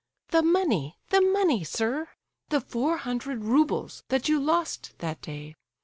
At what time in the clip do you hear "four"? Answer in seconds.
2.59-2.97